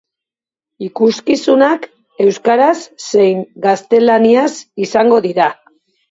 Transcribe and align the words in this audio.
Ikuskizunak 0.85 1.83
euskaraz 2.25 2.71
zein 3.09 3.43
gaztelaniaz 3.65 4.49
izango 4.87 5.21
dira. 5.27 5.47